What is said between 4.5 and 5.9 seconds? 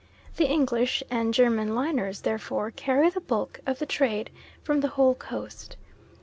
from the whole Coast.